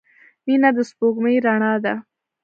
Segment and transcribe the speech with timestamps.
[0.45, 1.93] •مینه د سپوږمۍ رڼا ده.